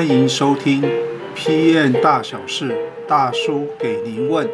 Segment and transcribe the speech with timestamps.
[0.00, 0.80] 欢迎收听
[1.36, 2.72] 《PM 大小事》，
[3.06, 4.48] 大叔给您问。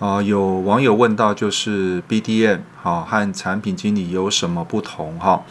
[0.00, 5.16] 啊、呃，有网友问到，就是 BDM 哈、哦、和产品经理有什么不同？
[5.20, 5.42] 哈、哦，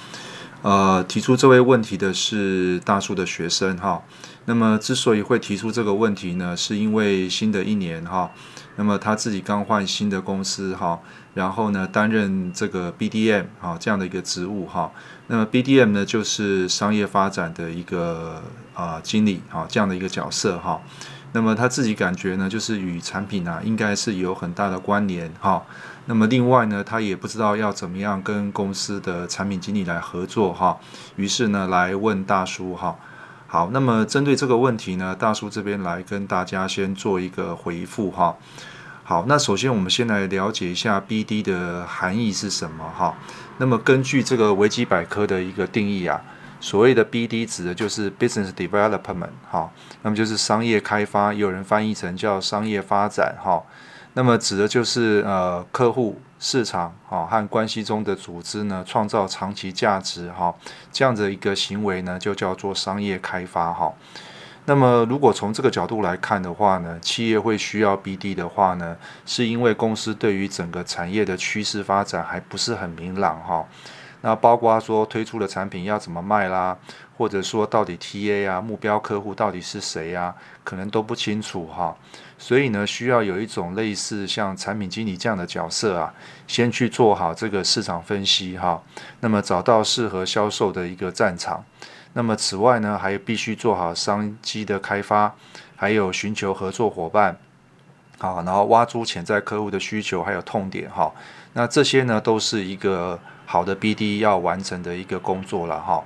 [0.62, 4.04] 呃，提出这位问题的是大叔的学生哈。
[4.46, 8.32] 那么，之所以会提出这个问题呢，是因为新的一年哈，
[8.76, 11.00] 那么他自己刚换新的公司哈，
[11.36, 14.92] 然后呢担任这个 BDM 啊这样的一个职务哈。
[15.28, 18.42] 那么 BDM 呢就是商业发展的一个
[18.74, 20.82] 啊经理啊这样的一个角色哈。
[21.34, 25.64] 那么他自己感觉呢，就是与产品啊应该是有很大的关联哈。
[26.06, 30.78] 那么另外呢，他也不知道要怎么样跟公司的产品经理来合作哈。
[31.16, 32.96] 于是呢，来问大叔哈。
[33.48, 38.36] 好，那么针对这个问题呢，大叔这边来跟大家先做一个回复哈。
[39.04, 43.16] 好，那首先我们先来了解一下 BD 的含义是什么哈。
[43.58, 46.22] 那么根据这个维基百科的一个定义啊，
[46.62, 49.70] 所谓的 BD 指的就是 Business Development 哈，
[50.04, 53.62] 那么就是商业开发，有人翻译成叫商业发展哈。
[54.14, 56.22] 那么指的就是呃客户。
[56.44, 60.52] 市场哈和关系中的组织呢，创造长期价值哈，
[60.92, 63.94] 这样的一个行为呢，就叫做商业开发哈。
[64.66, 73.64] 那么如果从这个角度来看的话呢，企业会需要 BD 的话呢，是因为公司对于整个产业的趋势发展还不是很明朗哈。
[74.22, 76.78] 那包括说推出的产品要怎么卖啦，
[77.18, 81.96] 或者说到底 TA 啊目标客户到底是谁呀，可能都不清楚哈。
[82.38, 86.14] 所以呢，需要有一种类似像产品经理这样的角色啊，
[86.48, 88.82] 先去做好这个市场分析哈，
[89.20, 91.64] 那么找到适合销售的一个战场。
[92.14, 95.34] 那么此外呢，还必须做好商机的开发，
[95.76, 97.38] 还有寻求合作伙伴，
[98.18, 101.12] 好，然后挖出潜在客户的需求还有痛点哈。
[101.54, 103.20] 那这些呢，都是一个
[103.52, 106.02] 好的 BD 要完成的一个工作了哈。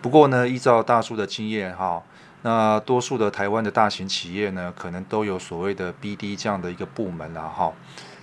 [0.00, 2.02] 不过呢，依照大叔的经验哈。
[2.40, 7.70] 那多数的台湾的大型企业呢，可能都有所谓的 BD 这样的一个部门了哈。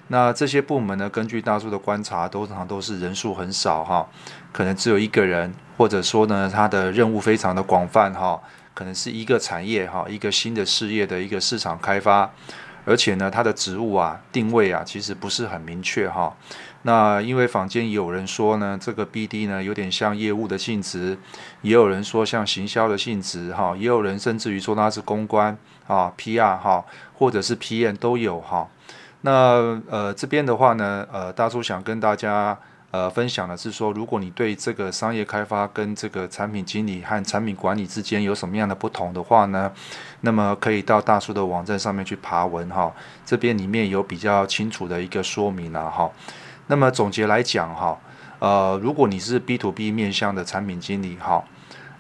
[0.08, 4.10] 那这些部门呢，根据大叔的观察，通常都是人数很少哈，
[4.52, 8.42] 可能只有一个人，或者说呢，他的任务非常的广泛哈，
[8.74, 12.32] 可能是一个产业哈，一个新的事业的一个市场开发。
[12.88, 16.34] 而且呢，它的职务啊、定位啊，其实不是很明确哈。
[16.84, 21.18] 那因为坊间有人说呢，这个 BD 呢有点像业务的性质，
[21.62, 28.70] 也有人说像行销的性质哈，也有人甚至于说它是公关啊、PR 哈，或者是 PM 都有哈。
[29.22, 32.58] 那呃这边的话呢，呃大叔想跟大家。
[32.98, 39.72] 呃，分享的是说，如果你对这个商业开发跟这个产品经理和产品管理之间有什么样的不同的话呢，
[40.22, 42.92] 那么可以到大叔的网站上面去爬文哈，
[43.24, 46.10] 这边里面有比较清楚的一个说明了哈。
[46.66, 47.96] 那么总结来讲哈，
[48.40, 51.44] 呃，如果你是 B to B 面向的产品经理哈。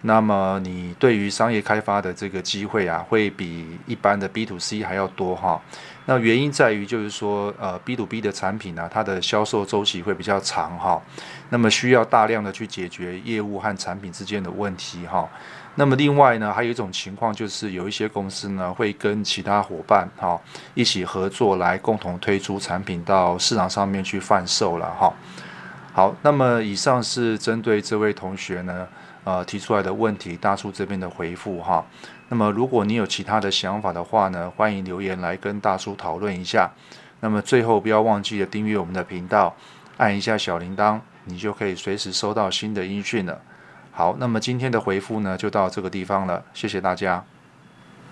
[0.01, 5.59] 那么你对于商业开发的这个机会啊，会比一般的 B to C 还要多哈。
[6.05, 11.01] 那原因在于就是说，呃，B to B 的产品呢、它的销售周期会比较长哈。
[11.49, 15.27] 那么需要大量的去解决业务和产品之间的问题哈。
[15.75, 20.39] 那么另外呢，还有一种情况就是有一些公司呢，会跟其他伙伴哈
[20.75, 25.13] 一起合作来共同推出产品到市场上面去贩售了哈。
[25.91, 28.87] 好，那么以上是针对这位同学呢。
[29.27, 31.85] 呃，提出来的问题，大叔这边的回复哈。
[32.29, 36.71] 那么，如果你有其他的想法的话呢，欢迎留言来跟大叔讨论一下。
[37.19, 39.53] 那么，最后不要忘记了订阅我们的频道，
[39.97, 43.41] 按一下小铃铛，你就可以随时收到新的音讯了。
[43.91, 47.21] 好，那么今天的回复呢，就到这个地方了，谢谢大家。